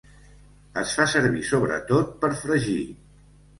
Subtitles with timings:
[0.83, 2.81] Es fa servir sobretot per fregir.